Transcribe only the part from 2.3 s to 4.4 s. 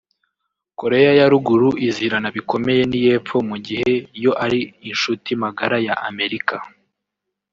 bikomeye n’iy’Epfo mu gihe yo